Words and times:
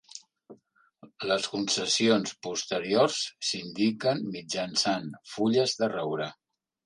Les 1.31 1.43
concessions 1.55 2.31
posteriors 2.47 3.19
s'indiquen 3.49 4.25
mitjançant 4.37 5.15
fulles 5.35 5.77
de 5.83 5.91
roure. 5.95 6.31